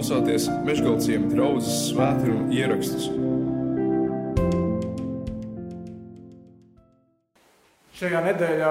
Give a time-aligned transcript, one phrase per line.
[0.00, 3.10] klausāties Meškāļu draugas svētkrājuma ierakstus.
[7.98, 8.70] Šajā nedēļā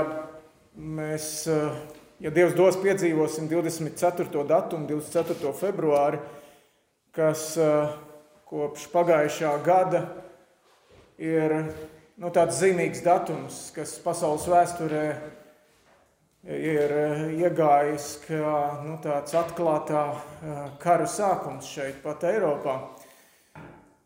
[0.97, 1.77] mēs, eh,
[2.25, 4.43] ja Dievs dos, piedzīvosim 24.
[4.43, 5.53] datumu, 24.
[5.53, 6.17] februāri,
[7.13, 7.93] kas eh,
[8.49, 10.07] kopš pagājušā gada
[11.19, 11.75] ir
[12.17, 15.38] nu, tāds zīmīgs datums, kas pasaules vēsturē ir
[16.47, 18.53] eh, iegājis kā
[18.85, 22.79] nu, tāds atklātā eh, kara sākums šeit, pat Eiropā.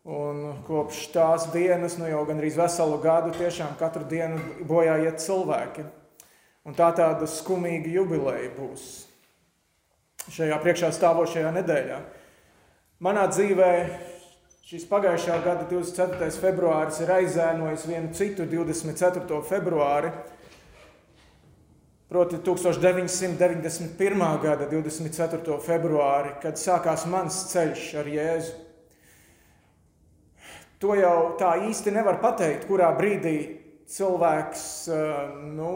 [0.04, 5.86] Un kopš tās dienas, nu jau gandrīz veselu gadu, tiešām katru dienu bojā iet cilvēki.
[6.68, 8.84] Un tā tāda skumīga jubileja būs
[10.32, 12.02] šajā priekšā stāvošajā nedēļā.
[13.04, 13.70] Manā dzīvē
[14.64, 16.30] šis pagājušā gada 24.
[16.40, 19.40] februāris ir aizēnojis vienu citu 24.
[19.48, 20.12] februāri,
[22.14, 24.42] Proti 1991.
[24.42, 25.58] gada 24.
[25.58, 28.52] februāri, kad sākās mans ceļš ar Jēzu.
[30.78, 33.58] To jau tā īsti nevar pateikt, kurā brīdī
[33.90, 34.62] cilvēks
[35.56, 35.72] nu,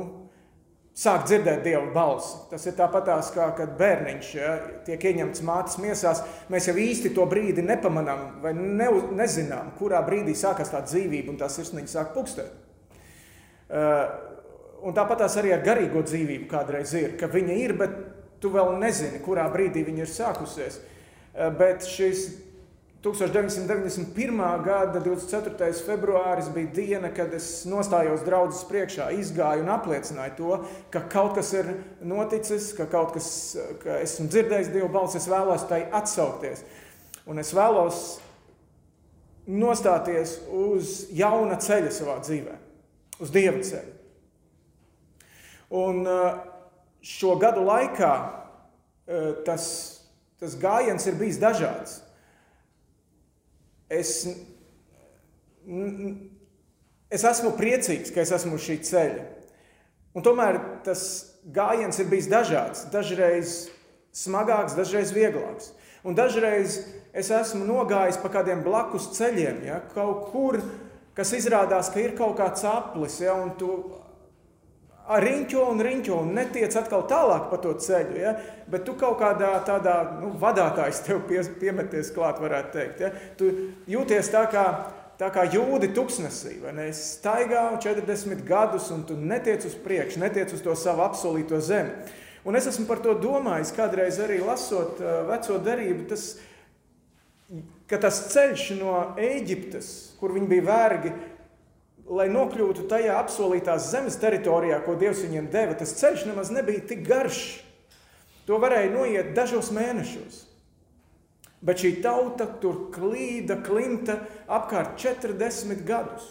[0.95, 2.39] sāk dzirdēt Dieva balsi.
[2.53, 4.55] Tas ir tāpatās kā kad bērniņš ja,
[4.87, 6.23] tiek ieņemts mātes miesās.
[6.55, 8.87] Mēs jau īsti to brīdi nepamanām vai ne,
[9.25, 12.55] nezinām, kurā brīdī sākās tā dzīvība un tā sirsniņa sāk pukstēt.
[13.69, 14.28] Uh,
[14.87, 17.97] Un tāpat arī ar garīgo dzīvību kādreiz ir, ka viņa ir, bet
[18.43, 20.79] tu vēl nezini, kurā brīdī viņa ir sākusies.
[21.35, 22.29] Eh, bet šis
[23.03, 24.63] 1991.
[24.65, 25.73] gada 24.
[25.87, 30.57] februāris bija diena, kad es nostājos draudzes priekšā, izgāju un apliecināju to,
[30.91, 31.71] ka kaut kas ir
[32.03, 33.29] noticis, ka kaut kas,
[33.85, 36.65] ka esmu dzirdējis Dieva balsi, es vēlos tai atsaukties.
[37.31, 38.19] Un es vēlos
[39.47, 42.59] nostāties uz jauna ceļa savā dzīvē,
[43.23, 43.98] uz Dieva ceļa.
[45.69, 46.39] Un uh,
[47.05, 49.65] šo gadu laikā uh, tas,
[50.41, 51.99] tas gājiens ir bijis dažāds.
[53.89, 54.27] Es,
[57.09, 59.25] es esmu priecīgs, ka es esmu šī ceļa.
[60.17, 61.03] Un tomēr tas
[61.55, 62.87] gājiens ir bijis dažāds.
[62.93, 63.69] Dažreiz
[64.17, 65.73] smagāks, dažreiz vieglāks.
[66.05, 66.81] Un dažreiz
[67.13, 70.61] es esmu nogājis pa kādiem blakus ceļiem, ja, kaut kur,
[71.17, 73.73] kas izrādās, ka ir kaut kāds aplis, ja, un tu
[75.09, 78.17] riņķo un riņķo un netiec atkal tālāk pa to ceļu.
[78.21, 78.35] Ja?
[78.69, 83.03] Bet tu kaut kādā tādā nu, vadātājs tev pie, piemeties klāt, varētu teikt.
[83.05, 83.13] Ja?
[83.41, 83.51] Tu
[83.89, 84.67] jūties tā kā,
[85.21, 86.91] tā kā jūdi tuksnesī, vai ne?
[86.93, 91.97] Es staigāju 40 gadus un tu netiec uz priekšu, netiec uz to savu apsolīto zemi.
[92.49, 96.29] Un es esmu par to domājis kādreiz arī lasot veco derību, tas,
[97.91, 99.91] ka tas ceļš no Ēģiptes,
[100.21, 101.13] kur viņi bija vergi,
[102.09, 107.05] lai nokļūtu tajā apsolītās zemes teritorijā, ko Dievs viņiem deva, tas ceļš nemaz nebija tik
[107.09, 107.43] garš.
[108.49, 110.45] To varēja noiet dažos mēnešos.
[111.61, 116.27] Bet šī tauta tur klīda, klimta apkārt 40 gadus.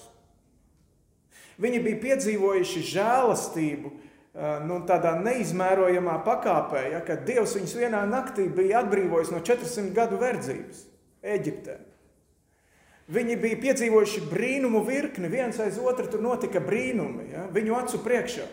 [1.62, 3.92] Viņi bija piedzīvojuši žēlastību
[4.70, 10.20] nu, tādā neizmērojamā pakāpē, ja, kad Dievs viņus vienā naktī bija atbrīvojis no 400 gadu
[10.22, 10.86] verdzības
[11.26, 11.80] Eģiptē.
[13.08, 17.46] Viņi bija piedzīvojuši brīnumu virkni, viens aiz otru tur notika brīnumi, ja?
[17.56, 18.48] viņu acu priekšā.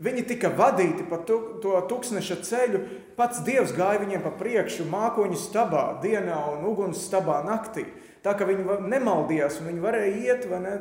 [0.00, 2.80] Viņi tika vadīti pa to, to tūkstneša ceļu.
[3.16, 7.86] Pats Dievs gāja viņiem pa priekšu, mākoņu stabā, dienā un uguns stabā naktī.
[8.24, 10.76] Tā ka viņi nemaldījās viņi varēja iet, ne,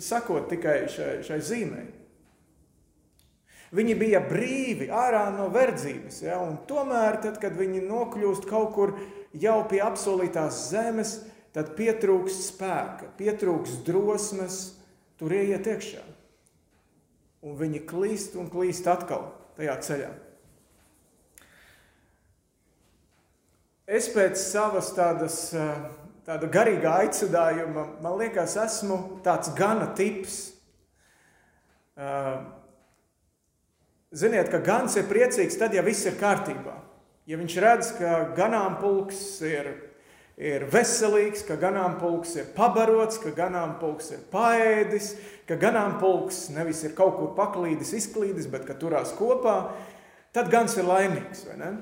[0.00, 1.88] sakot tikai šai, šai zīmei.
[3.72, 6.36] Viņi bija brīvi ārā no verdzības, ja?
[6.68, 8.92] tomēr, tad, kad viņi nokļūst kaut kur
[9.32, 11.20] jau pie apsolītās zemes,
[11.52, 14.58] tad pietrūkst spēka, pietrūkst drosmes
[15.20, 16.02] tur ieiet iekšā.
[17.42, 20.12] Un viņi klīst un klīst atkal tajā ceļā.
[23.92, 25.36] Es pēc savas tādas,
[26.24, 30.38] tāda garīga aicinājuma, man liekas, esmu tāds gana tips.
[34.12, 36.78] Ziniet, ka gans ir priecīgs tad, ja viss ir kārtībā.
[37.32, 39.70] Ja viņš redz, ka ganāmpulks ir,
[40.36, 45.14] ir veselīgs, ka ganāmpulks ir pabarots, ka ganāmpulks ir paēdis,
[45.48, 49.56] ka ganāmpulks nevis ir kaut kur paklīdis, izklīdis, bet ka turās kopā,
[50.36, 51.72] tad gans ir laimīgs, vai ne?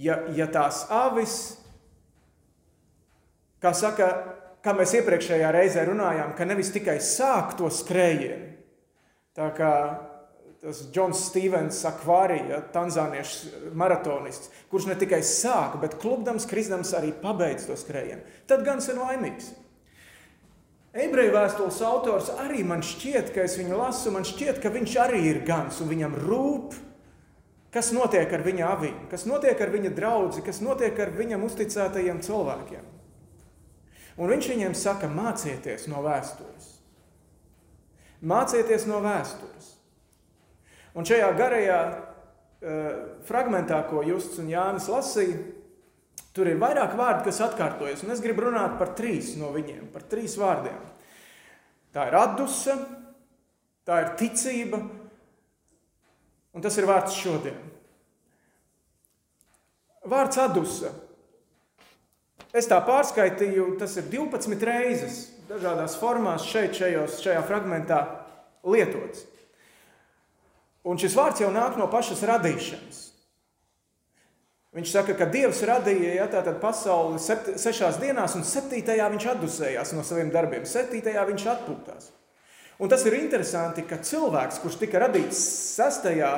[0.00, 1.36] Ja, ja tās avis,
[3.60, 4.10] kā saka,
[4.64, 8.56] kā mēs iepriekšējā reizē runājām, ka nevis tikai sāk to skrējienu,
[9.36, 9.70] Tā kā
[10.66, 17.68] tas Džons Stevens, akvārija, tanzāniešu maratonists, kurš ne tikai sāk, bet klubdams, krisdams arī pabeidz
[17.68, 19.52] to skrējienu, tad gan ir laimīgs.
[20.96, 25.22] Ebreju vēstules autors arī man šķiet, ka es viņu lasu, man šķiet, ka viņš arī
[25.28, 26.74] ir gans un viņam rūp,
[27.70, 32.24] kas notiek ar viņa avīm, kas notiek ar viņa draugu, kas notiek ar viņam uzticētajiem
[32.26, 32.90] cilvēkiem.
[34.16, 36.72] Un viņš viņiem saka, mācieties no vēstures.
[38.24, 39.75] Mācieties no vēstures.
[40.96, 42.86] Un šajā garajā uh,
[43.28, 45.38] fragmentā, ko Justs un Jānis lasīja,
[46.36, 48.04] tur ir vairāk vārdu, kas atkārtojas.
[48.04, 50.80] Un es gribu runāt par trīs no viņiem, par trīs vārdiem.
[51.96, 52.74] Tā ir atduse,
[53.88, 54.80] tā ir ticība,
[56.52, 57.56] un tas ir vārds šodien.
[60.06, 60.92] Vārds atduse.
[62.56, 68.00] Es tā pārskaitīju, tas ir 12 reizes dažādās formās šeit, šajos, šajā fragmentā
[68.66, 69.26] lietots.
[70.86, 73.02] Un šis vārds jau nāk no pašas radīšanas.
[74.76, 80.04] Viņš saka, ka Dievs radīja ja, pasauli sept, sešās dienās, un septītajā viņš atdusējās no
[80.04, 82.10] saviem darbiem, septītajā viņš atpūtās.
[82.76, 85.40] Un tas ir interesanti, ka cilvēks, kurš tika radīts
[85.78, 86.34] sestajā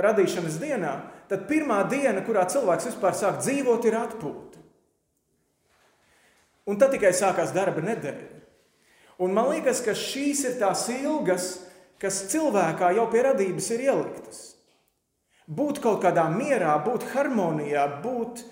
[0.00, 0.94] radīšanas dienā,
[1.28, 4.64] tad pirmā diena, kurā cilvēks vispār sāk dzīvot, ir atpūta.
[6.68, 8.34] Un tad tikai sākās darba nedēļa.
[9.20, 11.67] Un man liekas, ka šīs ir tās ilgas,
[12.02, 14.44] kas cilvēkā jau pie radības ir ieliktas.
[15.48, 18.42] Būt kaut kādā mierā, būt harmonijā, būt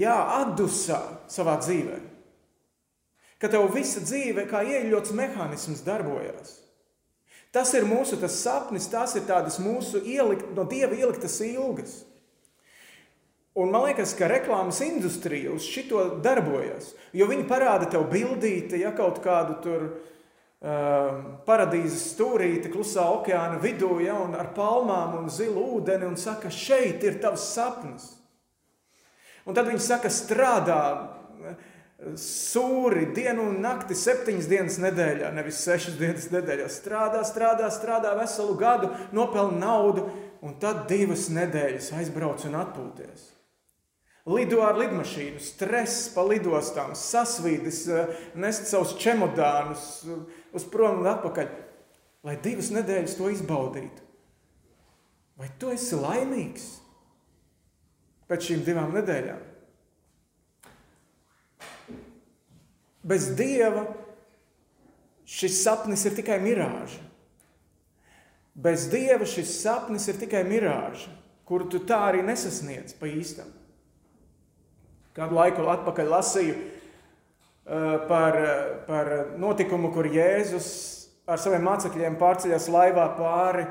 [0.00, 1.98] jā, atdusā savā dzīvē.
[3.36, 6.62] Ka tev visa dzīve kā ieļots mehānisms darbojas.
[7.52, 12.00] Tas ir mūsu tas sapnis, tās ir tādas mūsu ielikt, no dieva ieliktas ilgas.
[13.56, 16.90] Un man liekas, ka reklāmas industrija uz šito darbojas.
[17.16, 20.15] Jo viņi parāda tev bildīti, ja kaut kādu tur uh,
[20.60, 27.04] paradīzes stūrīti klusā okeāna vidū, ja, un ar palmām un zilu ūdeni, un saka, šeit
[27.04, 28.14] ir tavs sapnis.
[29.46, 30.80] Un tad viņi saka, strādā,
[32.20, 36.66] sūri dienu un nakti, septiņas dienas nedēļā, nevis sešas dienas nedēļā.
[36.72, 40.08] Strādā, strādā, strādā veselu gadu, nopelna naudu,
[40.44, 43.35] un tad divas nedēļas aizbrauc un atpūties.
[44.26, 50.24] Lido ar lidmašīnu, stress pa lidostām, sasvīdis, eh, nest savus čemodānus eh,
[50.56, 51.52] uz prom un atpakaļ,
[52.26, 54.02] lai divas nedēļas to izbaudītu.
[55.38, 56.64] Vai tu esi laimīgs
[58.26, 59.44] pēc šīm divām nedēļām?
[63.06, 63.84] Bez dieva
[65.22, 67.04] šis sapnis ir tikai mirāža.
[68.56, 71.12] Bez dieva šis sapnis ir tikai mirāža,
[71.46, 73.52] kuru tu tā arī nesasniedz pa īstam.
[75.16, 78.36] Kādu laiku atpakaļ lasīju uh, par,
[78.88, 79.10] par
[79.40, 80.68] notikumu, kur Jēzus
[81.26, 83.64] ar saviem mācekļiem pārceļas laivā pāri,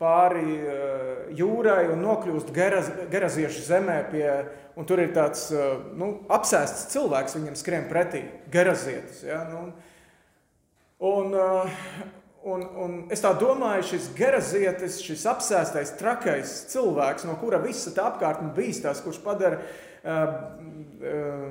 [0.00, 3.98] pāri uh, jūrai un nokļūst Geraz, Geraziešu zemē.
[4.08, 4.24] Pie,
[4.88, 9.20] tur ir tāds uh, nu, apsēsts cilvēks, viņam skrien pretī, Gerazietis.
[9.28, 9.66] Ja, nu,
[11.12, 11.36] un,
[12.46, 18.04] Un, un es tā domāju, šis gerazietis, šis apsēstais, trakais cilvēks, no kura visa tā
[18.12, 20.36] apkārtne bīstās, kurš padara uh,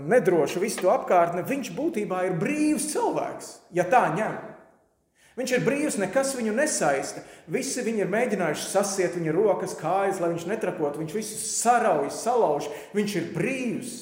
[0.07, 4.39] nedrošu visu to apkārtni, viņš būtībā ir brīvs cilvēks, ja tā ņem.
[5.35, 7.25] Viņš ir brīvs, nekas viņu nesaista.
[7.51, 11.01] Visi viņi ir mēģinājuši sasiet viņa rokas, kājas, lai viņš netrakotu.
[11.01, 12.69] Viņš visus sarauj, salauž.
[12.95, 13.95] Viņš ir brīvs.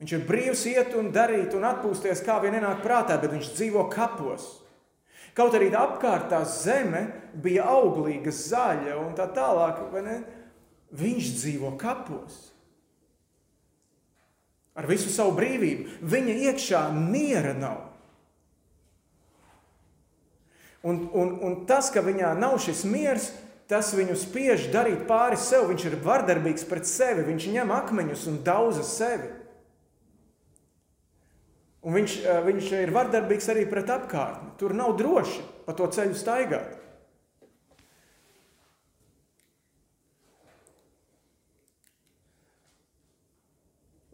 [0.00, 3.84] Viņš ir brīvs iet un darīt un atpūsties, kā vien ienāk prātā, bet viņš dzīvo
[3.92, 4.48] kapos.
[5.36, 7.04] Kaut arī tā apkārtā zeme
[7.44, 9.82] bija auglīga, zaļa un tā tālāk,
[10.96, 12.38] viņš dzīvo kapos.
[14.76, 16.00] Ar visu savu brīvību.
[16.04, 17.84] Viņa iekšā miera nav.
[20.86, 23.30] Un, un, un tas, ka viņā nav šis miers,
[23.66, 25.66] tas viņu spiež darīt pāri sev.
[25.72, 29.32] Viņš ir vardarbīgs pret sevi, viņš ņem akmeņus un dauza sevi.
[31.86, 34.56] Un viņš, eh, viņš ir vardarbīgs arī pret apkārtni.
[34.58, 36.82] Tur nav droši pa to ceļu staigāt.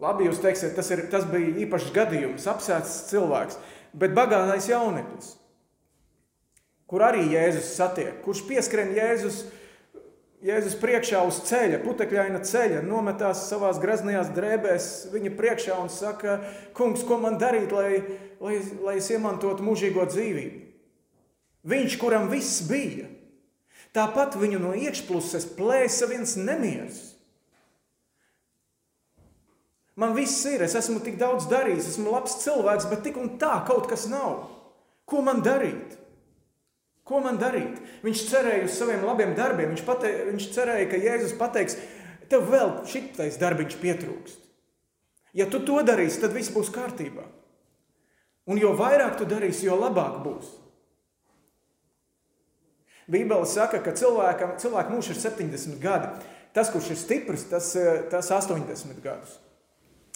[0.03, 3.59] Labi, jūs teiksiet, tas, ir, tas bija īpašs gadījums, apsēsts cilvēks,
[3.95, 5.37] bet bagātais jauneklis,
[6.91, 9.45] kur arī Jēzus satiek, kurš pieskrien Jēzus
[10.43, 16.41] Jēzus priekšā uz ceļa, putekļaina ceļa, nometās savā greznajās drēbēs viņa priekšā un saka,
[16.75, 18.01] kungs, ko man darīt, lai,
[18.43, 20.59] lai, lai es iemantotu mūžīgo dzīvību?
[21.71, 23.07] Viņš, kuram viss bija,
[23.95, 27.13] tāpat viņu no iekšpuses plēsa viens nemieris.
[29.95, 33.61] Man viss ir, es esmu tik daudz darījis, esmu labs cilvēks, bet tik un tā
[33.69, 34.49] kaut kas nav.
[35.07, 36.02] Ko man darīt?
[37.13, 37.77] Ko man darīt?
[38.01, 39.75] Viņš cerēja uz saviem labiem darbiem.
[39.75, 41.77] Viņš, pate, viņš cerēja, ka Jēzus pateiks,
[42.33, 44.39] tev vēl šitais darbiņš pietrūkst.
[45.37, 47.27] Ja tu to darīsi, tad viss būs kārtībā.
[48.49, 50.49] Un jo vairāk tu darīsi, jo labāk būs.
[53.13, 56.11] Bībele saka, ka cilvēkam, cilvēkam mūžs ir 70 gadi.
[56.57, 57.75] Tas, kurš ir stiprs, tas,
[58.13, 59.37] tas 80 gadus.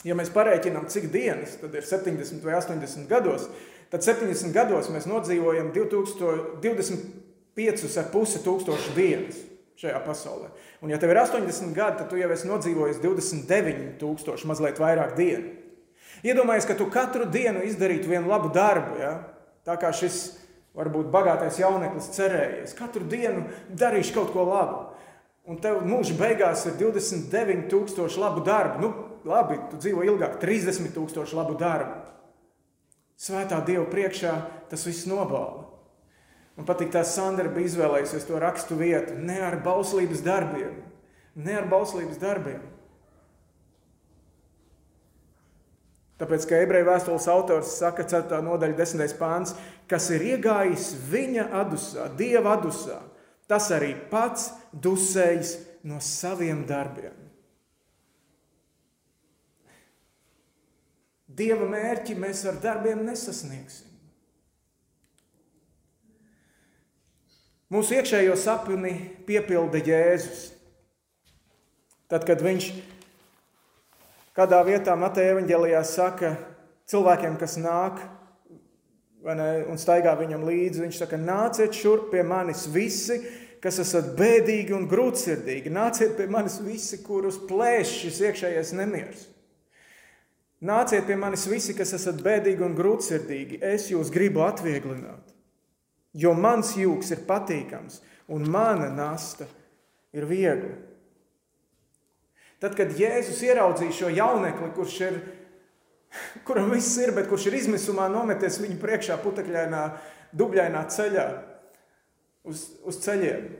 [0.05, 5.07] Ja mēs pareiķinām, cik dienas tad ir 70 vai 80 gados, tad 70 gados mēs
[5.11, 9.37] nodzīvojam 25,5 tūkstoši dienas
[9.77, 10.49] šajā pasaulē.
[10.83, 15.49] Un, ja tev ir 80 gadi, tad tu jau esi nodzīvojis 29,000, mazliet vairāk dienu.
[16.25, 18.97] Iedomājies, ka tu katru dienu izdarītu vienu labu darbu.
[19.01, 19.13] Ja?
[19.69, 20.39] Tā kā šis
[20.77, 22.77] varbūt bagātais jauneklis cerējies.
[22.79, 23.45] Katru dienu
[23.77, 24.79] darīšu kaut ko labu.
[25.47, 28.81] Un tev mūža beigās ir 29,000 labu darbu.
[28.83, 28.89] Nu,
[29.29, 32.01] labi, tu dzīvo ilgāk, 30,000 labu darbu.
[33.17, 34.35] Svētā Dieva priekšā
[34.71, 35.65] tas viss nobāla.
[36.57, 40.79] Man patīk, tā Sandra bija izvēlējusies to rakstu vietu ne ar bauslības darbiem,
[41.37, 42.63] ne ar bauslības darbiem.
[46.17, 48.41] Tāpēc, ka ebreju vēstules autors saka, 4.
[48.45, 49.17] nodaļa, 10.
[49.21, 49.53] pāns,
[49.89, 53.03] kas ir iegājis viņa adusā, dieva adusā,
[53.45, 57.26] tas arī pats dusējis no saviem darbiem.
[61.37, 63.93] Dieva mērķi mēs ar darbiem nesasniegsim.
[67.73, 68.93] Mūsu iekšējo sapni
[69.27, 70.53] piepilda Jēzus.
[72.07, 72.69] Tad, kad viņš
[74.39, 76.37] kādā vietā Mateja evanģēlijā saka
[76.87, 77.99] cilvēkiem, kas nāk
[79.27, 83.19] ne, un staigā viņam līdzi, viņš saka, nāciet šurp pie manis visi,
[83.59, 85.73] kas esat bēdīgi un grūtsirdīgi.
[85.75, 89.27] Nāciet pie manis visi, kurus plēš šis iekšējais nemieris.
[90.67, 95.35] Nāciet pie manis visi, kas esat bēdīgi un grūtsirdīgi, es jūs gribu atvieglināt.
[96.17, 98.01] Jo mans jūgs ir patīkams
[98.33, 99.47] un mana nasta
[100.17, 100.75] ir viegla.
[102.63, 105.19] Tad, kad Jēzus ieraudzīja šo jaunekli, kurš ir,
[106.49, 109.83] kuram viss ir, bet kurš ir izmisumā nometies viņu priekšā putekļainā,
[110.37, 111.27] dubļainā ceļā,
[112.49, 113.51] uz, uz ceļiem,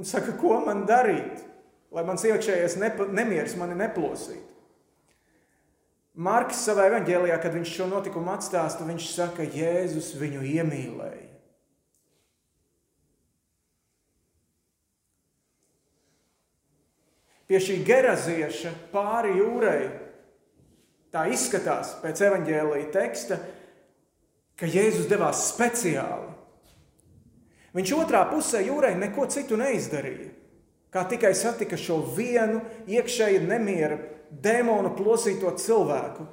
[0.00, 1.44] un saka, ko man darīt,
[1.92, 4.49] lai mans iekšējais nemieris mani neplosītu.
[6.18, 11.28] Marks savā evanģēlijā, kad viņš šo notikumu atstāsta, viņš saka, Jēzus viņu iemīlēja.
[17.50, 19.88] Pie šī gerazieša pāri jūrai
[21.10, 23.40] tā izskatās pēc evanģēlīja teksta,
[24.58, 26.28] ka Jēzus devās speciāli.
[27.74, 30.30] Viņš otrā pusē jūrai neko citu neizdarīja,
[30.90, 33.98] kā tikai satika šo vienu iekšēji nemiera
[34.30, 36.26] dēmona plosīto cilvēku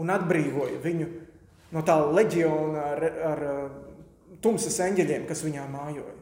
[0.00, 1.08] un atbrīvoja viņu
[1.72, 3.44] no tā leģiona ar, ar
[4.44, 6.18] tumsas eņģeļiem, kas viņā mājoja.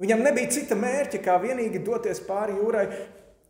[0.00, 2.86] Viņam nebija cita mērķa, kā vienīgi doties pāri jūrai,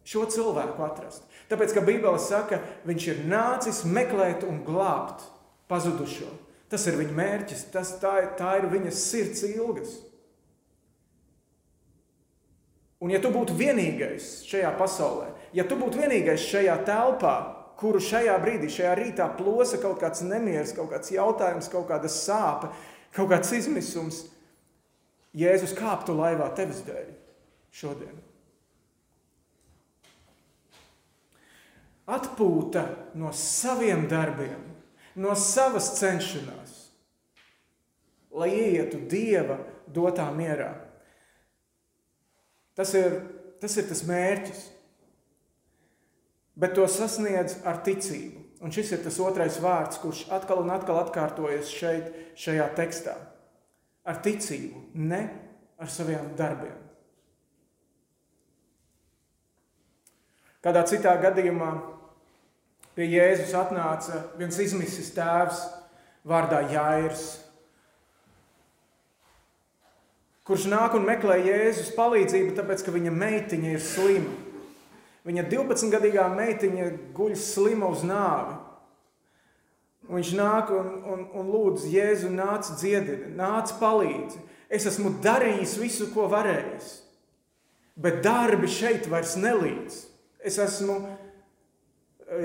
[0.06, 1.26] šo cilvēku atrast.
[1.50, 2.58] Tāpēc, ka Bībele saka,
[2.88, 5.22] viņš ir nācis meklēt un glābt
[5.70, 6.30] pazudušo.
[6.70, 9.96] Tas ir viņa mērķis, tas, tā, tā ir viņa sirds ilgas.
[13.00, 17.34] Un, ja tu būtu vienīgais šajā pasaulē, ja tu būtu vienīgais šajā telpā,
[17.80, 22.68] kuru šajā brīdī, šajā rītā plosa kaut kāds nemieris, kaut kāds jautājums, kaut kāda sāpe,
[23.16, 24.26] kaut kāds izmisums,
[25.30, 27.12] Jēzus kāptu laivā tevis dēļ
[27.70, 28.16] šodien.
[32.10, 32.82] Atpūta
[33.14, 34.64] no saviem darbiem,
[35.14, 36.72] no savas cenšanās,
[38.34, 40.72] lai ietu Dieva dotā mierā.
[42.74, 43.20] Tas ir
[43.62, 44.66] tas, ir tas mērķis.
[46.60, 48.44] Bet to sasniedz ar ticību.
[48.60, 53.14] Un šis ir tas otrais vārds, kurš atkal un atkal atkārtojas šeit, šajā tekstā.
[54.04, 55.22] Ar ticību, ne
[55.80, 56.76] ar saviem darbiem.
[60.60, 61.70] Kādā citā gadījumā
[62.92, 65.62] pie Jēzus atnāca viens izmisis tēvs
[66.28, 67.30] vārdā Jāirs
[70.50, 74.32] kurš nāk un meklē Jēzus palīdzību, tāpēc ka viņa meitiņa ir slima.
[75.28, 78.56] Viņa 12-gadīgā meitiņa guļ slima uz nāvi.
[80.10, 84.40] Viņš nāk un, un, un lūdz, Jēzu, nāc dziedini, nāc palīdzi.
[84.70, 86.88] Es esmu darījis visu, ko varējis,
[88.00, 89.98] bet darbi šeit vairs nelīdz.
[90.46, 90.96] Es esmu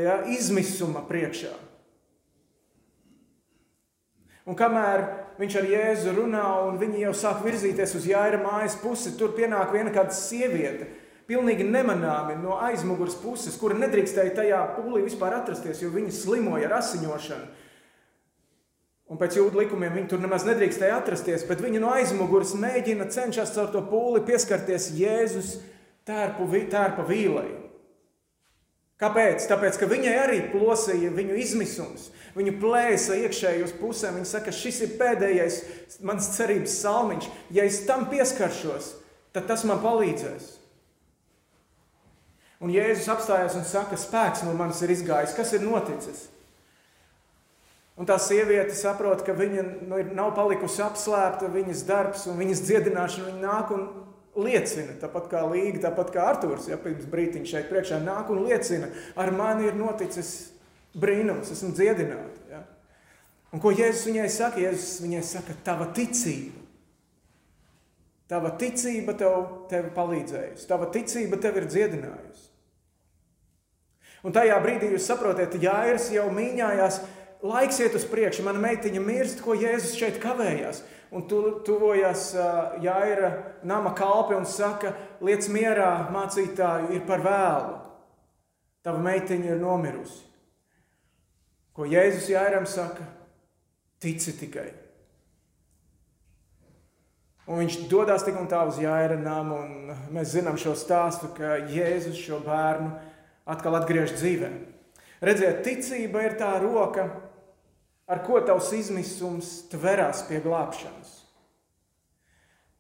[0.01, 1.53] ja, izmisuma priekšā.
[4.45, 5.07] Un kamēr
[5.39, 9.15] viņš ar Jēzu runā, un viņi jau sāk virzīties uz Jāira mājas pusi.
[9.17, 10.91] Tur pienāk viena kāda sieviete,
[11.29, 16.79] pilnīgi nemanāmi no aizmugures puses, kura nedrīkstēja tajā pūlī vispār atrasties, jo viņa slimoja ar
[16.79, 17.47] asiņošanu.
[19.05, 23.53] Un pēc jūdu likumiem viņa tur nemaz nedrīkstēja atrasties, bet viņa no aizmugures mēģina cenšas
[23.53, 25.59] caur to pūli pieskarties Jēzus
[26.09, 27.51] tērpu, tērpa vīlei.
[29.01, 29.45] Kāpēc?
[29.49, 32.09] Tāpēc, ka viņai arī plosīja viņu izmisums.
[32.35, 34.17] Viņu plēsa iekšēji uz pusēm.
[34.17, 35.57] Viņa saka, šis ir pēdējais
[36.07, 37.27] mans cerības salmiņš.
[37.55, 38.93] Ja es tam pieskaršos,
[39.35, 40.47] tad tas man palīdzēs.
[42.63, 45.35] Un Jēzus apstājās un saka, spēks no manis ir izgājis.
[45.35, 46.29] Kas ir noticis?
[47.95, 53.29] Un tā sieviete saprot, ka viņa nu, nav palikusi apslēpta, viņas darbs un viņas dziedināšana.
[53.29, 53.85] Viņa nāk un
[54.47, 58.91] liecina, tāpat kā Līga, tāpat kā Arthurs, ja pirms brīdiņa šeit priekšā nāk un liecina,
[59.15, 60.33] ar mani ir noticis
[60.95, 62.43] brīnums, esmu dziedināta.
[62.51, 62.61] Ja?
[63.55, 64.63] Un ko Jēzus viņai saka?
[64.63, 66.64] Jēzus viņai saka, tava ticība.
[68.29, 69.35] Tava ticība tev,
[69.69, 72.47] tev palīdzējusi, tava ticība tev ir dziedinājusi.
[74.25, 76.97] Un tajā brīdī jūs saprotat, Jānis jau mīņājās,
[77.45, 80.81] laiks iet uz priekšu, mana meitiņa mirst, ko Jēzus šeit kavējās.
[81.13, 82.31] Un tu, tuvojas
[82.81, 83.29] Jāira
[83.63, 87.75] nama kalpi un saka, liec mierā, mācītāju, ir par vēlu.
[88.85, 90.23] Tava meitiņa ir nomirusi.
[91.77, 93.05] Ko Jēzus Jāiram saka?
[94.01, 94.71] Tici tikai.
[97.45, 101.59] Un viņš dodas tik un tā uz Jāira namu, un mēs zinām šo stāstu, ka
[101.69, 102.89] Jēzus šo bērnu
[103.45, 104.49] atkal atgriež dzīvē.
[105.25, 107.05] Redziet, ticība ir tā roka,
[108.09, 111.13] ar ko tavs izmisums tverās pie glābšanas.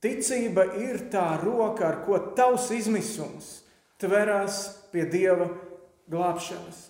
[0.01, 3.53] Ticība ir tā roka, ar ko tavs izmisums
[4.01, 5.47] tverās pie Dieva
[6.11, 6.89] glābšanas.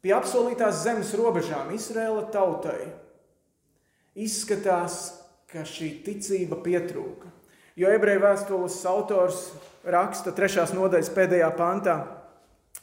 [0.00, 2.88] Pie apsolītās zemes robežām Izraēla tautai
[4.16, 5.19] izskatās,
[5.50, 7.30] ka šī ticība pietrūka.
[7.78, 9.44] Jo ebreju vēstules autors
[9.86, 11.96] raksta trešās nodaļas pēdējā pantā,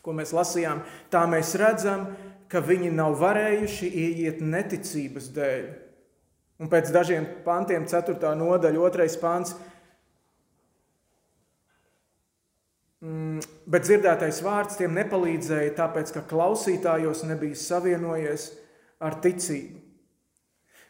[0.04, 0.82] ko mēs lasījām,
[1.12, 2.08] tā mēs redzam,
[2.52, 5.66] ka viņi nav varējuši ieiet neticības dēļ.
[6.64, 8.16] Un pēc dažiem pantiem, 4.
[8.40, 9.10] nodaļa, 2.
[9.22, 9.54] pants.
[13.06, 18.50] Mm, bet dzirdētais vārds tiem nepalīdzēja, tāpēc ka klausītājos nebija savienojies
[19.04, 19.84] ar ticību.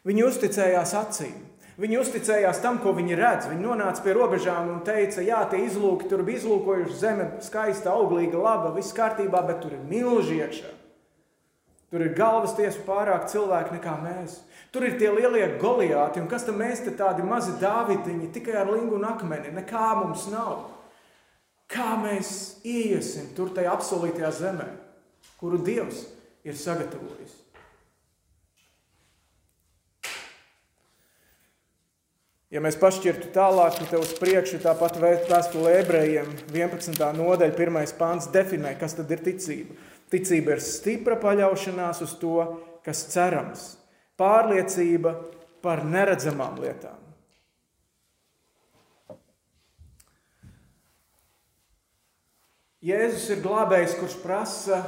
[0.08, 1.36] Viņi uzticējās acīm,
[1.78, 3.46] Viņi uzticējās tam, ko viņi redz.
[3.52, 8.40] Viņi nonāca pie robežām un teica, jā, tie izlūki tur bija izlūkojuši zeme, skaista, auglīga,
[8.42, 10.72] laba, viss kārtībā, bet tur ir milži iekšā.
[11.88, 14.40] Tur ir galvas tiesu pārāk cilvēki nekā mēs.
[14.74, 18.74] Tur ir tie lielie goliāti, un kas tam mēs te tādi mazi dāvidiņi, tikai ar
[18.74, 20.66] lingu un akmeni, nekā mums nav.
[21.70, 24.68] Kā mēs iesim tur tajā apsolītajā zemē,
[25.40, 26.04] kuru Dievs
[26.44, 27.47] ir sagatavojis?
[32.48, 36.94] Ja mēs pašķirtu tālāk, tad uz priekšu tāpat vēstulē ebrejiem 11.
[36.96, 37.90] nodaļa, 1.
[38.00, 39.76] pāns definē, kas tad ir ticība.
[40.08, 42.38] Ticība ir stipra paļaušanās uz to,
[42.86, 43.66] kas cerams,
[44.16, 45.12] pārliecība
[45.60, 46.96] par neredzamām lietām.
[52.80, 54.82] Jēzus ir glābējs, kurš prasa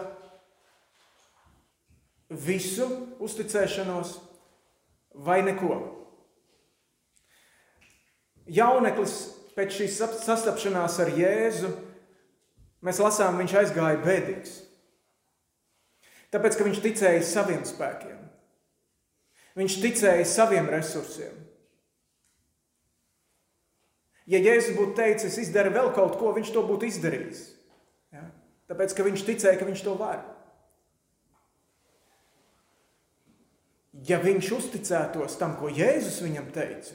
[2.32, 2.88] visu
[3.20, 4.16] uzticēšanos
[5.28, 5.99] vai neko
[8.46, 9.16] jauneklis
[9.56, 11.70] pēc šīs sastapšanās ar Jēzu,
[12.86, 14.56] mēs lasām, viņš aizgāja bēdīgs.
[16.30, 18.18] Tāpēc, ka viņš ticēja saviem spēkiem.
[19.58, 21.34] Viņš ticēja saviem resursiem.
[24.30, 27.40] Ja Jēzus būtu teicis, izdara vēl kaut ko, viņš to būtu izdarījis.
[28.14, 28.28] Ja?
[28.70, 30.22] Tāpēc, ka viņš ticēja, ka viņš to var.
[34.06, 36.94] Ja viņš uzticētos tam, ko Jēzus viņam teica,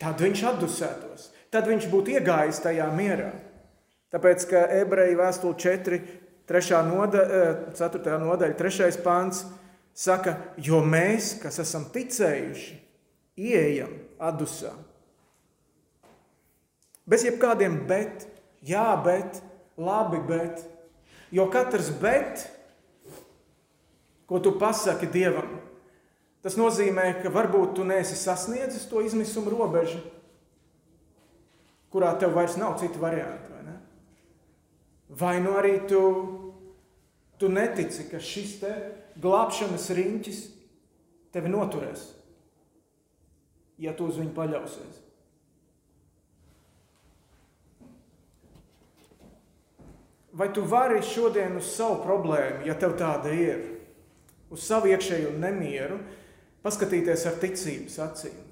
[0.00, 1.28] tad viņš atdusētos.
[1.52, 3.32] Tad viņš būtu iegājis tajā mierā.
[4.12, 6.00] Tāpēc, ka ebreju vēstule 4,
[6.48, 6.82] 3.
[6.88, 8.18] Nodaļa, 4.
[8.24, 8.90] nodaļa, 3.
[9.04, 9.42] pāns
[9.96, 12.78] saka, jo mēs, kas esam ticējuši,
[13.38, 14.72] ieejam atdusā.
[17.08, 18.26] Bez jebkādiem bet,
[18.64, 19.40] jā, bet,
[19.80, 20.64] labi, bet.
[21.32, 22.46] Jo katrs bet,
[24.28, 25.58] ko tu pasaki Dievam,
[26.48, 29.98] Tas nozīmē, ka varbūt tu neesi sasniedzis to izmisuma robežu,
[31.92, 33.52] kurā tev vairs nav citu variantu.
[33.52, 33.74] Vai, ne?
[35.20, 36.00] vai nu arī tu,
[37.36, 38.70] tu netici, ka šis te
[39.20, 40.38] glābšanas riņķis
[41.36, 42.06] tevi noturēs,
[43.84, 45.02] ja tu uz viņu paļausies.
[50.32, 53.60] Vai tu vari šodien uz savu problēmu, ja tev tāda ir,
[54.48, 56.00] uz savu iekšējo nemieru,
[56.68, 58.44] paskatīties ar ticības acīm.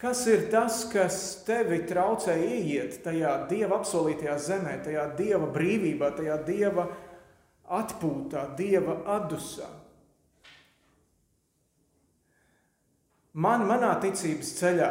[0.00, 6.38] Kas ir tas, kas tevi traucē ieiet tajā dieva apsolītajā zemē, tajā dieva brīvībā, tajā
[6.46, 6.86] dieva
[7.80, 9.68] atpūtā, dieva atdusā?
[13.36, 14.88] Man, manā ticības ceļā,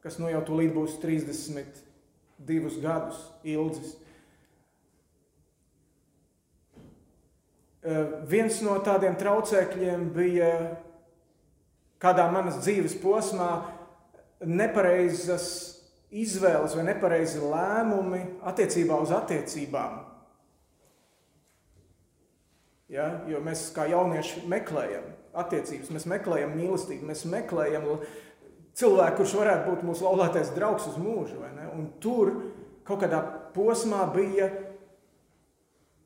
[0.00, 3.92] kas nu jau tūlīt būs 32 gadus ilgs,
[8.30, 10.50] viens no tādiem traucēkļiem bija
[12.00, 13.50] kādā manas dzīves posmā
[14.44, 15.46] nepareizas
[16.14, 20.02] izvēles vai nepareizi lēmumi attiecībā uz attiecībām.
[22.92, 23.08] Ja?
[23.28, 27.88] Jo mēs kā jaunieši meklējam attiecības, mēs meklējam mīlestību, mēs meklējam
[28.78, 31.40] cilvēku, kurš varētu būt mūsu laulātais draugs uz mūžu.
[31.74, 32.30] Un tur
[32.86, 33.20] kaut kādā
[33.54, 34.50] posmā bija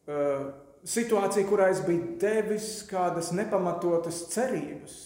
[0.08, 0.48] uh,
[0.86, 4.98] situācija, kurā es biju devis kādas nepamatotas cerības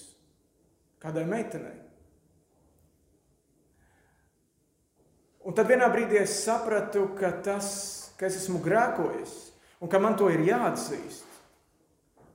[1.02, 1.78] kādai meitenei.
[5.42, 7.68] Un tad vienā brīdī es sapratu, ka tas,
[8.18, 9.32] ka es esmu grēkojis
[9.82, 11.26] un ka man to ir jāatzīst.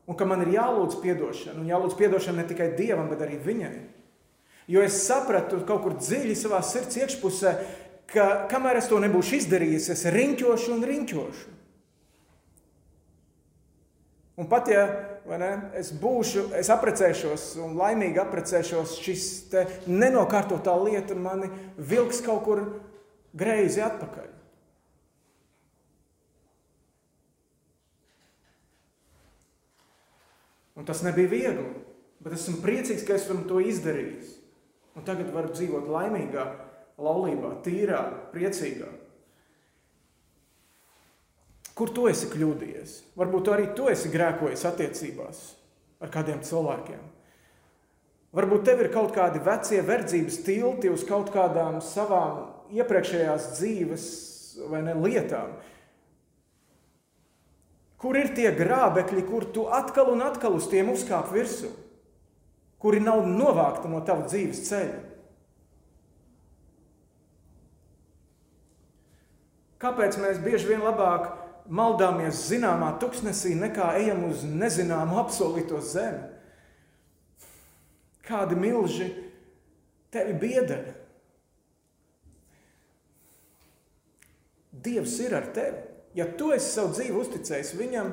[0.08, 3.76] Un ka man ir jālūdz atdošana, un jālūdz atdošana ne tikai dievam, bet arī viņai.
[4.72, 7.54] Jo es sapratu kaut kur dziļi savā sirds iekšpusē,
[8.12, 11.57] ka kamēr es to nebūšu izdarījis, es riņķošu un riņķošu.
[14.38, 14.84] Un pat ja
[15.42, 19.24] ne, es būšu, es apprecēšos un laimīgi apprecēšos, šis
[19.90, 22.62] nenokārtotā lieta mani vilks kaut kur
[23.34, 24.30] greizi atpakaļ.
[30.78, 31.72] Un tas nebija viegli,
[32.22, 34.36] bet esmu priecīgs, ka esmu to izdarījis.
[34.98, 36.46] Un tagad varu dzīvot laimīgā,
[37.02, 38.90] laulībā, tīrā, priecīgā.
[41.78, 42.96] Kur tu esi kļūdījies?
[43.20, 45.44] Varbūt arī tu esi grēkojis attiecībās
[46.02, 47.04] ar kādiem cilvēkiem.
[48.38, 54.08] Varbūt tev ir kaut kādi vecie verdzības tilti uz kaut kādām savām iepriekšējās dzīves
[54.72, 55.54] vai ne lietām,
[57.98, 61.72] Kur ir tie grābekļi, kur tu atkal un atkal uz tiem uzkāp virsū,
[62.78, 65.00] kuri nav novākti no tava dzīves ceļa?
[69.82, 71.32] Kāpēc mēs bieži vien labāk
[71.70, 76.24] maldāmies zināmā tuksnesī, nekā ejam uz nezināmu apsolīto zemi?
[78.28, 79.12] Kādi milži
[80.12, 80.80] tevi biedē?
[84.88, 88.08] Dievs ir ar tevi ja tu esi savu dzīvi uzticējis viņam,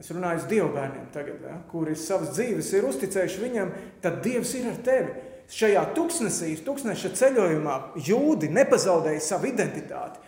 [0.00, 3.70] es runāju par Dieva bērniem, tagad, ja, kuri savas dzīves ir uzticējuši viņam,
[4.02, 5.14] tad Dievs ir ar tevi.
[5.52, 7.76] Šajā tuksnesī, tūkstneša ceļojumā
[8.08, 10.22] jūdi nepazaudēja savu identitāti.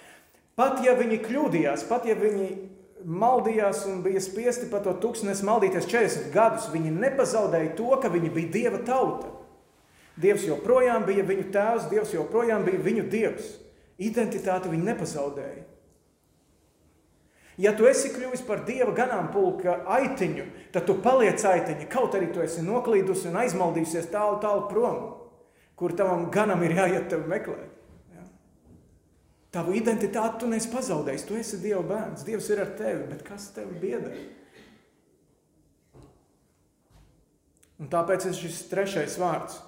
[0.54, 2.48] Pat ja viņi kļūdījās, pat ja viņi
[3.04, 8.30] maldījās un bija spiesti par to tūkstnesi maldīties 40 gadus, viņi nepazaudēja to, ka viņi
[8.34, 9.32] bija Dieva tauta.
[10.20, 13.54] Dievs joprojām bija viņu tēvs, Dievs joprojām bija viņu dievs.
[13.98, 15.64] Identitāti viņi nepazaudēja.
[17.58, 22.42] Ja tu esi kļuvis par dieva ganāmpulka aitiņu, tad tu paliec aitiņa, kaut arī tu
[22.42, 24.96] esi noklīdusi un aizmaldījusies tālu, tālu prom,
[25.78, 27.70] kur tavam ganam ir jāiet tevi meklēt.
[29.54, 33.52] Tavu identitāti tu neesi pazaudējis, tu esi dieva bērns, dievs ir ar tevi, bet kas
[33.54, 34.12] tevi biedē?
[37.78, 39.60] Un tāpēc ir šis trešais vārds,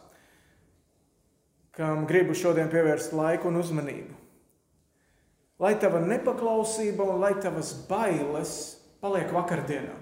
[1.76, 4.26] kam gribu šodien pievērst laiku un uzmanību
[5.62, 8.52] lai tava nepaklausība un lai tavas bailes
[9.00, 9.94] paliek vakardienā.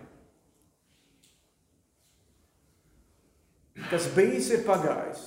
[3.91, 5.23] Kas bijis, ir pagājis.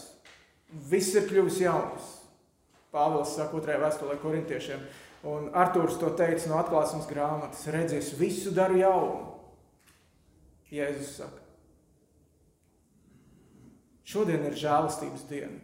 [0.88, 2.14] Viss ir kļuvis jauns.
[2.94, 4.84] Pāvils saka otrajā vēstulē korintiešiem,
[5.28, 7.66] un Artūrs to teica no atklāsmes grāmatas.
[7.74, 9.34] Redzies, visu daru jaunu.
[10.72, 11.44] Jēzus saka.
[14.08, 15.60] Šodien ir žēlastības diena.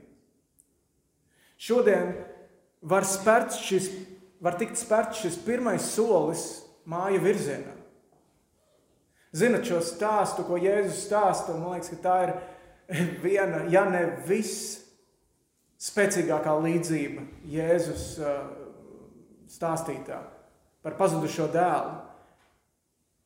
[1.63, 2.11] Šodien
[2.83, 3.87] var šis
[4.43, 7.77] var tikt spērts šis pirmais solis māju virzienā.
[9.33, 12.33] Zinat šo stāstu, ko Jēzus stāsta, man liekas, ka tā ir
[13.25, 14.82] viena, ja ne viss
[15.83, 18.07] spēcīgākā līdzība Jēzus
[19.51, 20.21] stāstītā
[20.83, 21.93] par pazudušo dēlu.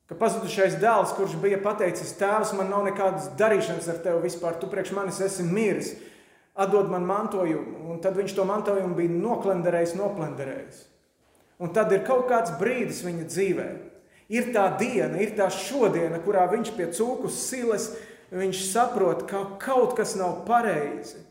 [0.08, 4.70] Ka pazudušais dēls, kurš bija pateicis, Tēvs, man nav nekādas darīšanas ar tevi vispār, tu
[4.72, 5.90] priekš manis esi miris,
[6.56, 10.80] atdod man mantojumu, un tad viņš to mantojumu bija noklenderējis, noklenderējis.
[11.60, 13.68] Un tad ir kaut kāds brīdis viņa dzīvē.
[14.32, 17.92] Ir tā diena, ir tā šodiena, kurā viņš pie cūku silas,
[18.32, 21.27] viņš saprot, ka kaut kas nav pareizi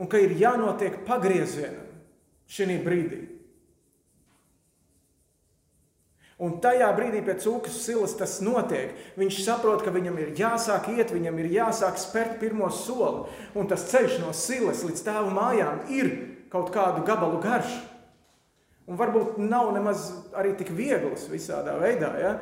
[0.00, 1.88] un ka ir jānotiek pagriezienam
[2.52, 3.22] šī brīdī.
[6.42, 8.96] Un tajā brīdī pēc cūkas silas tas notiek.
[9.14, 13.28] Viņš saprot, ka viņam ir jāsāk iet, viņam ir jāsāk spērt pirmo soli.
[13.54, 16.10] Un tas ceļš no silas līdz tēva mājām ir
[16.50, 17.76] kaut kādu gabalu garš.
[18.90, 22.10] Un varbūt nav nemaz arī tik viegls visādā veidā.
[22.18, 22.32] Ja?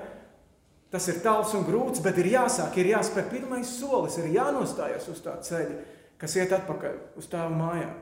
[0.90, 5.20] Tas ir tāls un grūts, bet ir jāsāk, ir jāspēr pirmais solis, ir jānostājas uz
[5.22, 5.76] tā ceļa,
[6.20, 7.96] kas iet atpakaļ uz tēva mājām.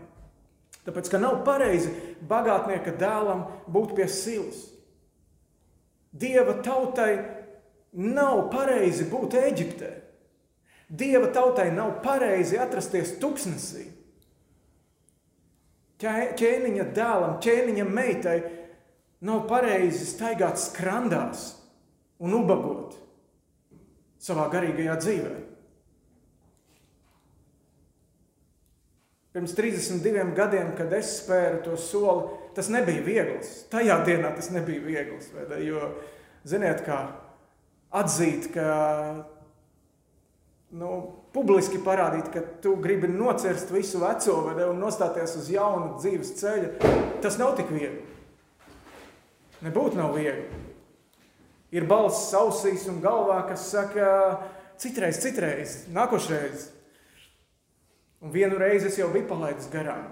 [0.88, 1.92] Tāpēc, ka nav pareizi
[2.28, 4.64] bagātnieka dēlam būt pie silas.
[6.18, 7.12] Dieva tautai
[7.92, 9.90] nav pareizi būt Eģiptē.
[10.88, 13.84] Dieva tautai nav pareizi atrasties tuksnesī.
[16.00, 18.38] Ķēniņa dēlam, ķēniņa meitai
[19.28, 21.50] nav pareizi staigāt skrandās
[22.22, 22.96] un ubagot
[24.22, 25.34] savā garīgajā dzīvē.
[29.38, 32.24] Pirms 32 gadiem, kad es spēru to soli,
[32.56, 33.52] tas nebija viegls.
[33.70, 35.28] Tajā dienā tas nebija viegls.
[35.62, 35.92] Jo,
[36.42, 36.96] ziniet, kā
[37.94, 38.64] atzīt, ka
[40.74, 40.88] nu,
[41.30, 46.72] publiski parādīt, ka tu gribi nocirst visu veco ne, un nostāties uz jaunu dzīves ceļu,
[47.22, 48.02] tas nav tik viegli.
[49.62, 50.48] Nebūtu nav viegli.
[51.78, 54.10] Ir balss ausīs un galvā, kas saka,
[54.82, 56.72] citreiz, citreiz, nākošreiz.
[58.24, 60.08] Un vienu reizi es jau biju palaidis garām.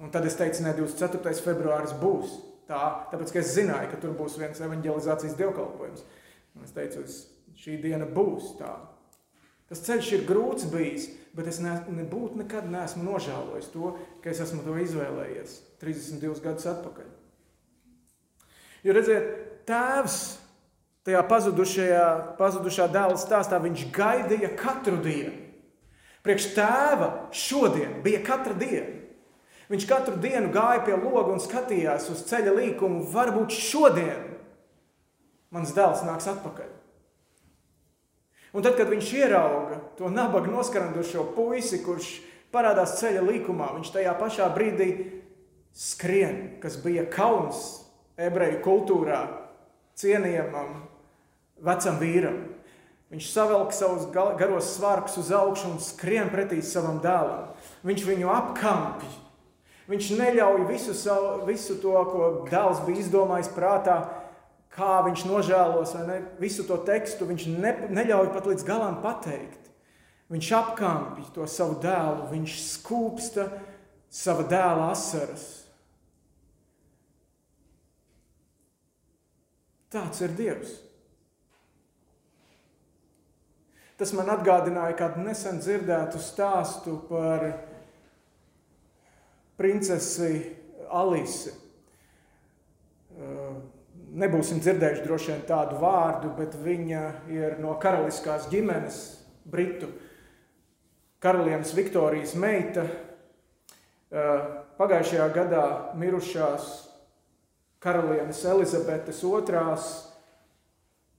[0.00, 1.34] Un tad es teicu, ne, 24.
[1.44, 2.38] februāris būs.
[2.68, 2.80] Tā,
[3.10, 6.06] tāpēc, ka es zināju, ka tur būs viens evanģelizācijas dievkalpojums.
[6.56, 7.04] Un es teicu,
[7.60, 8.94] šī diena būs tāda.
[9.68, 14.40] Tas ceļš ir grūts bijis, bet es ne, nebūtu nekad neesmu nožēlojis to, ka es
[14.44, 17.08] esmu to izvēlējies 32 gadus atpakaļ.
[18.84, 19.30] Jo redziet,
[19.68, 20.18] tēvs
[21.04, 22.04] tajā pazudušajā,
[22.40, 25.43] pazudušā dēla stāstā viņš gaidīja katru dienu.
[26.24, 29.02] Priekš tēva šodien bija katra diena.
[29.68, 33.04] Viņš katru dienu gāja pie loga un skatījās uz ceļa līkumu.
[33.12, 34.34] Varbūt šodien
[35.54, 36.72] mans dēls nāks atpakaļ.
[38.54, 42.10] Un tad, kad viņš ierauga to nabaga noskarandušo puisi, kurš
[42.54, 44.90] parādās ceļa līkumā, viņš tajā pašā brīdī
[45.74, 47.64] skrien, kas bija kauns
[48.20, 49.24] ebreju kultūrā,
[49.98, 50.84] cienījamam
[51.66, 52.38] vecam vīram.
[53.14, 57.52] Viņš savelk savus garos svārkus uz augšu un skrien pretī savam dēlam.
[57.86, 59.06] Viņš viņu apkampj.
[59.86, 64.00] Viņš neļauj visu, savu, visu to, ko dēls bija izdomājis prātā,
[64.74, 69.70] kā viņš nožēlos, vai ne, visu to tekstu viņš ne, neļauj pat līdz galam pateikt.
[70.34, 73.46] Viņš apkampj to savu dēlu, viņš skūpsta
[74.10, 75.46] sava dēla asaras.
[79.94, 80.80] Tāds ir Dievs.
[83.98, 87.46] Tas man atgādināja kādu nesen dzirdētu stāstu par
[89.60, 90.32] princesi
[90.94, 91.52] Alisi.
[93.14, 93.54] Uh,
[94.14, 97.02] nebūsim dzirdējuši droši vien tādu vārdu, bet viņa
[97.32, 99.00] ir no karaliskās ģimenes,
[99.44, 99.90] Britu
[101.24, 102.86] karalienes Viktorijas meita.
[104.78, 105.64] Pagājušajā gadā
[105.98, 106.68] mirušās
[107.82, 109.88] karalienes Elizabetes otrās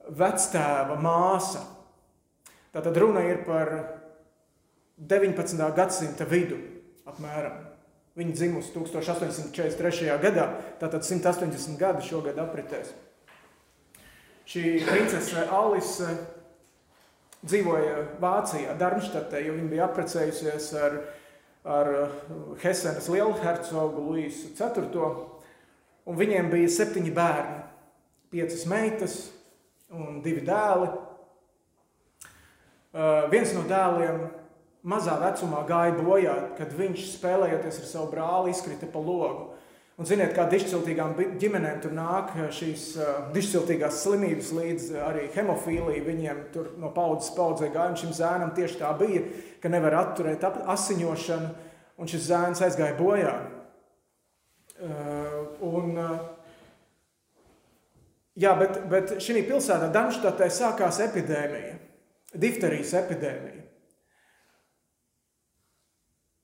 [0.06, 1.64] vectēva māsa.
[2.76, 3.72] Tātad runa ir par
[5.00, 5.62] 19.
[5.78, 6.58] gadsimta vidu
[7.08, 7.62] apmēram.
[8.16, 10.12] Viņa dzimusi 1843.
[10.24, 10.48] gadā,
[10.80, 12.94] tātad 180 gadi šogad apritēs.
[14.48, 16.12] Šī princese Alise
[17.46, 21.00] dzīvoja Vācijā, Darmštatē, jo viņa bija apprecējusies ar,
[21.64, 21.92] ar
[22.64, 25.08] Hesenas lielhercogu Luīsu IV.
[26.06, 27.60] Un viņiem bija septiņi bērni,
[28.36, 29.20] piecas meitas
[29.96, 30.92] un divi dēli.
[32.96, 34.22] Uh, viens no dēliem
[34.88, 39.50] mazā vecumā gāja bojā, kad viņš spēlējoties ar savu brāli izkrita pa logu.
[40.00, 46.06] Un ziniet, kā dišciltīgām ģimenēm tur nāk šīs uh, dišciltīgās slimības līdz arī hemofīlija.
[46.08, 49.26] Viņiem tur no paudzes paudzē gāja, un šim zēnam tieši tā bija,
[49.60, 51.50] ka nevar atturēt asiņošanu,
[52.00, 53.34] un šis zēns aizgāja bojā.
[54.76, 55.36] Uh,
[55.68, 56.16] un, uh,
[58.40, 61.82] jā, bet, bet šī pilsētā Danštatē sākās epidēmija,
[62.42, 63.64] difterijas epidēmija.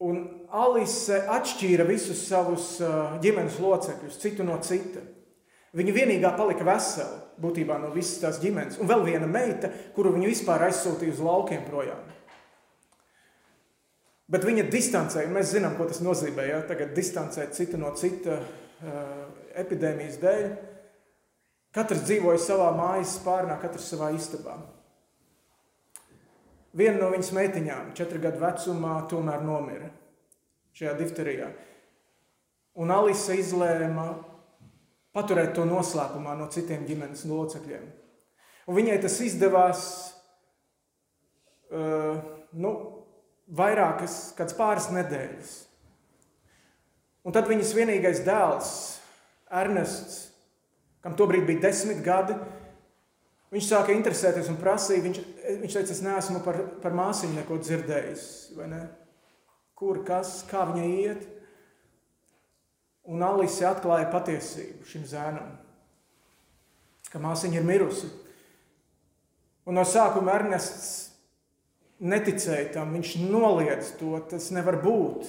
[0.01, 2.73] Un Alise atšķīra visus savus
[3.21, 5.04] ģimenes locekļus, citu no cita.
[5.77, 10.32] Viņa vienīgā palika vesela, būtībā no visas tās ģimenes, un vēl viena meita, kuru viņa
[10.34, 12.01] vispār aizsūtīja uz laukiem projām.
[14.32, 18.38] Bet viņa distancēja, un mēs zinām, ko tas nozīmē, ja tagad distancēt citu no cita
[18.41, 18.99] uh,
[19.60, 20.45] epidēmijas dēļ.
[21.75, 24.58] Katrs dzīvoja savā mājas spārnā, katrs savā istabā.
[26.78, 29.90] Viena no viņas meitiņām, četru gadu vecumā, tomēr nomira
[30.78, 31.50] šajā difterijā.
[32.80, 34.06] Un Alise izlēma
[35.16, 37.90] paturēt to noslēpumā no citiem ģimenes locekļiem.
[38.70, 39.82] Un viņai tas izdevās
[41.74, 42.22] uh,
[42.56, 42.72] nu,
[43.52, 45.52] vairākas, kāds pāris nedēļas.
[47.28, 48.72] Un tad viņas vienīgais dēls,
[49.52, 50.30] Ernests,
[51.04, 52.38] kam tobrīd bija desmit gadi,
[53.52, 55.04] Viņš sāka interesēties un prasīja.
[55.04, 55.20] Viņš,
[55.66, 58.26] viņš teica, es neesmu par, par māsiņu neko dzirdējis.
[58.72, 58.86] Ne?
[59.76, 61.28] Kur, kas, kā viņai iet?
[63.12, 65.56] Un Alise atklāja patiesību šim zēnam,
[67.10, 68.12] ka māsiņa ir mirusi.
[69.66, 71.12] Un no sākuma Ernests
[72.02, 75.28] neticēja tam, viņš noliedz to, tas nevar būt.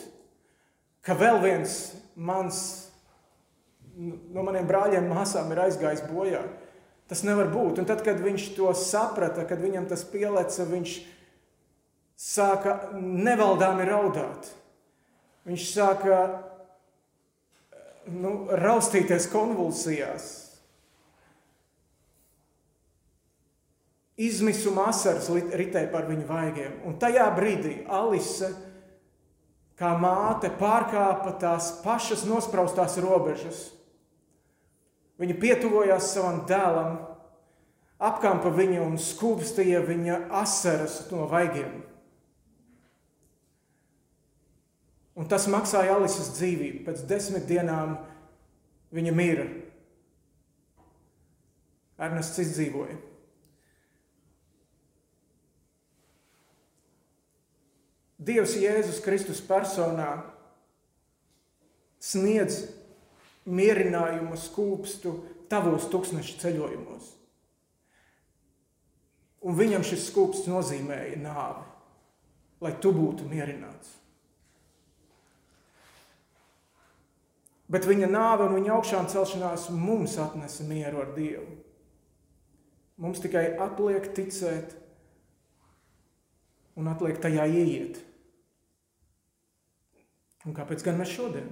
[1.03, 1.79] Ka vēl viens
[2.15, 2.61] mans,
[3.97, 6.45] no maniem brāļiem, māsām ir aizgājis bojā.
[7.11, 7.83] Tas nevar būt.
[7.83, 10.95] Un tad, kad viņš to saprata, kad viņam tas pieleca, viņš
[12.23, 14.53] sāka nevaldāmi raudāt.
[15.49, 16.19] Viņš sāka
[18.07, 20.31] nu, raustīties konvulsijās.
[24.23, 26.75] Izmisuma asaras ritēja par viņu vaigiem.
[26.87, 28.53] Un tajā brīdī Alise,
[29.81, 33.71] kā māte, pārkāpa tās pašas nospraustās robežas.
[35.20, 36.96] Viņa pietuvojās savam dēlam,
[38.03, 41.83] apkampa viņu un skūpstīja viņa asaras no vaigiem.
[45.12, 46.87] Un tas maksāja Alises dzīvību.
[46.87, 47.98] Pēc desmit dienām
[48.96, 49.46] viņa mira.
[52.03, 52.96] Ernests izdzīvoja.
[58.22, 60.22] Dievs Jēzus Kristus personā
[62.03, 62.62] sniedz
[63.47, 65.15] mierinājumu skūpstu
[65.51, 67.11] tavos tūkstneša ceļojumos.
[69.43, 71.67] Un viņam šis skūpsts nozīmēja nāvi,
[72.63, 73.99] lai tu būtu mierināts.
[77.73, 81.57] Bet viņa nāve un viņa augšām celšanās mums atnesa mieru ar Dievu.
[83.01, 84.75] Mums tikai atliek ticēt
[86.77, 87.99] un atliek tajā ieiet.
[90.47, 91.49] Un kāpēc gan mēs šodien?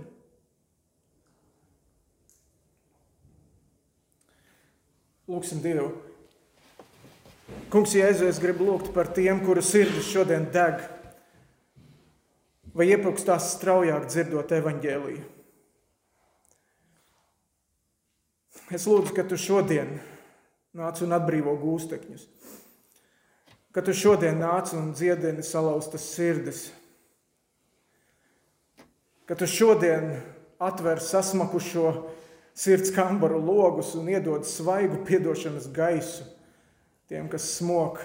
[5.30, 5.92] Lūksim Dievu.
[7.70, 10.80] Kungs, Jēzu, es gribu lūgt par tiem, kuru sirdis šodien deg,
[12.74, 15.22] vai iepūkstās straujāk dzirdot evaņģēliju.
[18.74, 20.00] Es lūdzu, ka tu šodien
[20.74, 22.26] nāc un atbrīvo gūstekņus,
[23.70, 26.68] ka tu šodien nāc un dziedini salauztas sirdis,
[29.30, 30.16] ka tu šodien
[30.58, 32.18] atver sasmakušo
[32.54, 36.26] sirds kambaru logus un iedod svaigu piedošanas gaisu
[37.10, 38.00] tiem, kas smok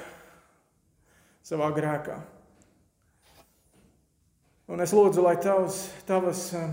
[1.45, 2.17] savā grēkā.
[4.65, 6.71] Un es lūdzu, lai tavs, tavas eh,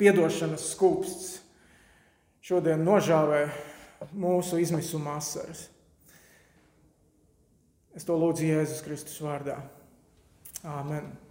[0.00, 1.34] piedošanas skūpsts
[2.46, 3.42] šodien nožāvē
[4.16, 5.66] mūsu izmisuma asaras.
[7.96, 9.60] Es to lūdzu Jēzus Kristus vārdā.
[10.64, 11.25] Āmen!